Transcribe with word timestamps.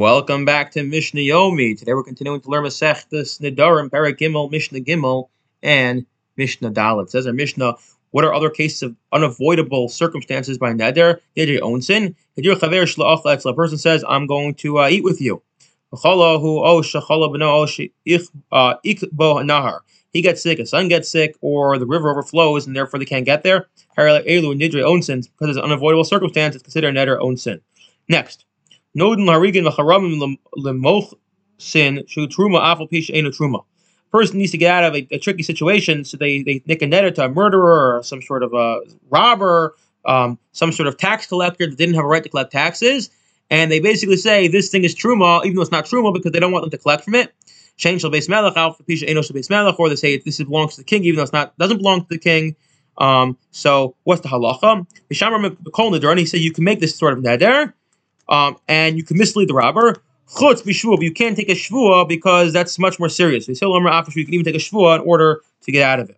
Welcome 0.00 0.46
back 0.46 0.70
to 0.70 0.82
Mishnah 0.82 1.20
Yomi. 1.20 1.78
Today 1.78 1.92
we're 1.92 2.02
continuing 2.02 2.40
to 2.40 2.48
learn 2.48 2.64
Masechtas 2.64 3.38
Nedarim, 3.38 3.90
Perek 3.90 4.16
Gimel, 4.16 4.50
Mishnah 4.50 4.80
Gimel, 4.80 5.28
and 5.62 6.06
Mishnah 6.38 6.70
Dalet. 6.70 7.02
It 7.02 7.10
says 7.10 7.26
our 7.26 7.34
Mishnah, 7.34 7.74
what 8.10 8.24
are 8.24 8.32
other 8.32 8.48
cases 8.48 8.82
of 8.82 8.96
unavoidable 9.12 9.90
circumstances 9.90 10.56
by 10.56 10.72
neder? 10.72 11.20
Neder 11.36 11.60
onsin. 11.60 12.14
A 13.44 13.52
person 13.52 13.76
says, 13.76 14.02
I'm 14.08 14.26
going 14.26 14.54
to 14.54 14.78
uh, 14.78 14.88
eat 14.88 15.04
with 15.04 15.20
you. 15.20 15.42
Uh, 18.50 18.74
he 20.12 20.22
gets 20.22 20.42
sick, 20.42 20.58
his 20.58 20.70
son 20.70 20.88
gets 20.88 21.10
sick, 21.10 21.36
or 21.42 21.78
the 21.78 21.84
river 21.84 22.10
overflows 22.10 22.66
and 22.66 22.74
therefore 22.74 22.98
they 22.98 23.04
can't 23.04 23.26
get 23.26 23.42
there. 23.42 23.66
Because 23.94 24.22
it's 24.24 25.58
an 25.58 25.58
unavoidable 25.58 26.04
circumstance, 26.04 26.54
it's 26.54 26.62
considered 26.62 26.94
neder 26.94 27.20
onsin. 27.20 27.60
Next. 28.08 28.46
Nodin 28.96 29.26
harigin 29.26 29.70
v'charamim 29.70 30.36
lemochsin 30.58 32.08
shu 32.08 32.26
truma 32.26 32.60
afal 32.60 32.90
pisha 32.90 33.14
eno 33.14 33.30
truma. 33.30 33.64
Person 34.10 34.38
needs 34.38 34.50
to 34.50 34.58
get 34.58 34.74
out 34.74 34.84
of 34.84 34.96
a, 34.96 35.06
a, 35.12 35.18
tricky 35.18 35.44
situation, 35.44 36.04
so 36.04 36.16
they 36.16 36.42
they 36.42 36.60
nick 36.66 36.82
a 36.82 36.86
netter 36.86 37.14
to 37.14 37.26
a 37.26 37.28
murderer 37.28 37.98
or 37.98 38.02
some 38.02 38.20
sort 38.20 38.42
of 38.42 38.52
a 38.52 38.80
robber, 39.08 39.76
um, 40.04 40.36
some 40.50 40.72
sort 40.72 40.88
of 40.88 40.96
tax 40.96 41.28
collector 41.28 41.68
that 41.68 41.78
didn't 41.78 41.94
have 41.94 42.04
a 42.04 42.08
right 42.08 42.24
to 42.24 42.28
collect 42.28 42.50
taxes, 42.50 43.10
and 43.48 43.70
they 43.70 43.78
basically 43.78 44.16
say 44.16 44.48
this 44.48 44.70
thing 44.70 44.82
is 44.82 44.96
truma, 44.96 45.44
even 45.44 45.54
though 45.54 45.62
it's 45.62 45.70
not 45.70 45.84
truma 45.84 46.12
because 46.12 46.32
they 46.32 46.40
don't 46.40 46.50
want 46.50 46.64
them 46.64 46.72
to 46.72 46.78
collect 46.78 47.04
from 47.04 47.14
it. 47.14 47.32
Change 47.76 48.00
shall 48.00 48.10
base 48.10 48.28
melech 48.28 48.56
alpha 48.56 48.82
pisha 48.82 49.08
eno 49.08 49.22
shall 49.22 49.34
base 49.34 49.48
melech, 49.48 49.78
or 49.78 49.88
they 49.88 49.94
say 49.94 50.18
this 50.18 50.38
belongs 50.38 50.74
to 50.74 50.80
the 50.80 50.84
king, 50.84 51.04
even 51.04 51.18
though 51.18 51.22
it's 51.22 51.32
not 51.32 51.56
doesn't 51.58 51.76
belong 51.76 52.00
to 52.00 52.08
the 52.10 52.18
king. 52.18 52.56
Um, 52.98 53.38
so 53.52 53.94
what's 54.02 54.22
the 54.22 54.28
halacha? 54.28 54.88
Mishamar 55.08 56.18
he 56.18 56.26
said 56.26 56.40
you 56.40 56.52
can 56.52 56.64
make 56.64 56.80
this 56.80 56.96
sort 56.96 57.16
of 57.16 57.20
neder 57.20 57.72
um, 58.30 58.56
and 58.68 58.96
you 58.96 59.04
can 59.04 59.18
mislead 59.18 59.48
the 59.48 59.54
robber. 59.54 59.96
Chutz 60.28 60.64
but 60.64 61.02
you 61.02 61.12
can't 61.12 61.36
take 61.36 61.48
a 61.48 61.54
shvua 61.54 62.08
because 62.08 62.52
that's 62.52 62.78
much 62.78 63.00
more 63.00 63.08
serious. 63.08 63.48
You 63.48 63.56
can 63.56 64.34
even 64.34 64.44
take 64.44 64.54
a 64.54 64.58
shvua 64.58 65.00
in 65.00 65.02
order 65.02 65.40
to 65.62 65.72
get 65.72 65.82
out 65.82 65.98
of 65.98 66.08
it. 66.08 66.16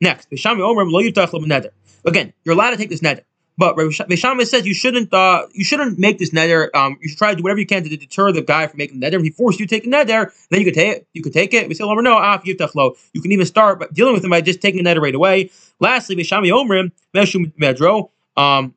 Next, 0.00 0.28
again, 0.30 2.32
you're 2.44 2.54
allowed 2.54 2.70
to 2.70 2.76
take 2.76 2.90
this 2.90 3.00
neder. 3.00 3.22
But 3.56 3.76
Beis 3.76 4.18
Shammai 4.18 4.44
says 4.44 4.66
you 4.66 4.74
shouldn't 4.74 5.14
uh, 5.14 5.46
you 5.52 5.64
shouldn't 5.64 5.98
make 5.98 6.18
this 6.18 6.30
neder. 6.30 6.74
Um, 6.74 6.98
you 7.00 7.08
should 7.08 7.18
try 7.18 7.30
to 7.30 7.36
do 7.36 7.42
whatever 7.42 7.60
you 7.60 7.66
can 7.66 7.84
to 7.84 7.88
deter 7.88 8.32
the 8.32 8.42
guy 8.42 8.66
from 8.66 8.78
making 8.78 8.98
the 8.98 9.06
neder. 9.06 9.14
If 9.14 9.22
he 9.22 9.30
forced 9.30 9.60
you 9.60 9.66
to 9.66 9.74
take 9.74 9.86
a 9.86 9.88
neder, 9.88 10.32
then 10.50 10.60
you 10.60 10.64
could 10.64 10.74
take 10.74 10.96
it. 10.96 11.06
You 11.12 11.22
could 11.22 11.32
take 11.32 11.54
it. 11.54 11.68
We 11.68 11.74
say, 11.74 11.84
no, 11.84 12.18
af 12.18 12.42
yiftachlo. 12.42 12.96
You 13.12 13.22
can 13.22 13.30
even 13.30 13.46
start 13.46 13.94
dealing 13.94 14.12
with 14.12 14.24
him 14.24 14.30
by 14.30 14.40
just 14.40 14.60
taking 14.60 14.80
a 14.80 14.82
neder 14.82 15.00
right 15.00 15.14
away. 15.14 15.50
Lastly, 15.78 16.16
Beis 16.16 16.26
Shammai 16.26 16.48
Omrim 16.48 16.90
Meshu 17.14 17.52
Medro. 17.54 18.10
Um, 18.36 18.74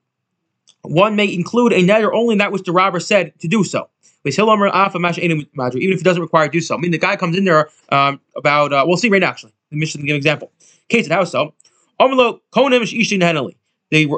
one 0.87 1.15
may 1.15 1.33
include 1.33 1.73
a 1.73 1.83
neder 1.83 2.11
only 2.13 2.35
that 2.37 2.51
which 2.51 2.63
the 2.63 2.71
robber 2.71 2.99
said 2.99 3.37
to 3.39 3.47
do 3.47 3.63
so. 3.63 3.89
Even 4.25 4.49
if 4.49 5.99
it 5.99 6.03
doesn't 6.03 6.21
require 6.21 6.47
to 6.47 6.51
do 6.51 6.61
so. 6.61 6.75
I 6.75 6.79
mean, 6.79 6.91
the 6.91 6.97
guy 6.97 7.15
comes 7.15 7.37
in 7.37 7.45
there 7.45 7.69
um, 7.89 8.19
about, 8.35 8.73
uh, 8.73 8.83
we'll 8.85 8.97
see 8.97 9.09
right 9.09 9.21
now, 9.21 9.29
actually. 9.29 9.53
The 9.69 9.77
mission 9.77 10.01
give 10.01 10.13
an 10.13 10.17
example. 10.17 10.51
Case 10.89 11.07
how 11.07 11.23
so. 11.23 11.53
The 11.99 12.39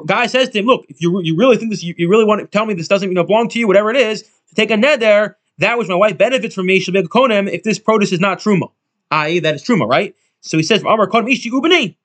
guy 0.05 0.27
says 0.27 0.49
to 0.49 0.59
him, 0.59 0.65
look, 0.65 0.85
if 0.89 1.01
you, 1.01 1.21
you 1.21 1.35
really 1.35 1.57
think 1.57 1.71
this, 1.71 1.83
you, 1.83 1.93
you 1.97 2.09
really 2.09 2.25
want 2.25 2.41
to 2.41 2.47
tell 2.47 2.65
me 2.65 2.73
this 2.73 2.87
doesn't 2.87 3.09
you 3.09 3.15
know, 3.15 3.23
belong 3.23 3.49
to 3.49 3.59
you, 3.59 3.67
whatever 3.67 3.91
it 3.91 3.97
is, 3.97 4.23
to 4.23 4.55
take 4.55 4.71
a 4.71 4.75
neder, 4.75 5.35
that 5.59 5.77
which 5.77 5.87
my 5.87 5.95
wife 5.95 6.17
benefits 6.17 6.55
from 6.55 6.65
me 6.65 6.79
she'll 6.79 6.93
be 6.93 6.99
a 6.99 7.03
konem 7.03 7.51
if 7.51 7.63
this 7.63 7.77
produce 7.77 8.11
is 8.11 8.19
not 8.19 8.39
truma. 8.39 8.71
I.e., 9.11 9.39
that 9.39 9.55
is 9.55 9.63
truma, 9.63 9.87
right? 9.87 10.15
So 10.41 10.57
he 10.57 10.63
says, 10.63 10.81
Amar 10.81 11.07
konem 11.07 11.31
ishti 11.31 11.51
ubani, 11.51 11.95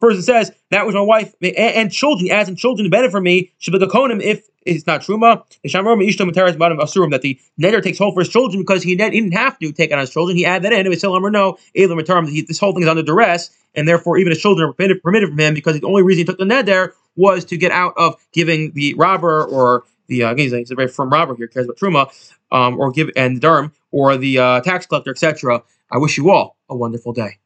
the 0.00 0.06
person 0.06 0.22
says 0.22 0.52
that 0.70 0.86
was 0.86 0.94
my 0.94 1.00
wife 1.00 1.34
and, 1.40 1.56
and 1.56 1.92
children, 1.92 2.30
as 2.30 2.48
in 2.48 2.56
children 2.56 2.88
benefit 2.90 3.12
from 3.12 3.24
me, 3.24 3.52
should 3.58 3.72
be 3.72 3.78
the 3.78 3.86
konem 3.86 4.22
if 4.22 4.46
it's 4.64 4.86
not 4.86 5.00
truma. 5.00 5.42
That 5.62 7.20
the 7.22 7.40
neder 7.60 7.82
takes 7.82 7.98
hold 7.98 8.14
for 8.14 8.20
his 8.20 8.28
children 8.28 8.62
because 8.62 8.82
he 8.82 8.96
didn't 8.96 9.32
have 9.32 9.58
to 9.60 9.72
take 9.72 9.92
on 9.92 9.98
his 9.98 10.10
children. 10.10 10.36
He 10.36 10.44
added 10.44 10.64
that 10.64 10.72
in. 10.72 10.86
If 10.86 10.92
it's 10.92 11.04
or 11.04 11.30
no, 11.30 11.58
this 11.74 12.58
whole 12.58 12.72
thing 12.72 12.82
is 12.82 12.88
under 12.88 13.02
duress, 13.02 13.50
and 13.74 13.86
therefore 13.86 14.18
even 14.18 14.32
his 14.32 14.40
children 14.40 14.68
are 14.68 14.72
permitted, 14.72 15.02
permitted 15.02 15.28
from 15.30 15.38
him 15.38 15.54
because 15.54 15.78
the 15.78 15.86
only 15.86 16.02
reason 16.02 16.20
he 16.20 16.24
took 16.24 16.38
the 16.38 16.44
neder 16.44 16.92
was 17.16 17.44
to 17.46 17.56
get 17.56 17.72
out 17.72 17.94
of 17.96 18.16
giving 18.32 18.72
the 18.72 18.94
robber 18.94 19.44
or 19.44 19.84
the 20.08 20.24
uh, 20.24 20.34
he's, 20.36 20.52
a 20.52 20.74
very 20.74 20.88
firm 20.88 21.10
robber 21.10 21.34
here 21.34 21.48
cares 21.48 21.66
about 21.66 21.76
truma, 21.78 22.32
um, 22.52 22.78
or 22.78 22.90
give 22.90 23.10
and 23.16 23.40
the 23.40 23.46
derm 23.46 23.72
or 23.90 24.16
the 24.16 24.38
uh, 24.38 24.60
tax 24.60 24.86
collector, 24.86 25.10
etc. 25.10 25.62
I 25.90 25.98
wish 25.98 26.16
you 26.18 26.30
all 26.30 26.56
a 26.68 26.76
wonderful 26.76 27.12
day. 27.12 27.38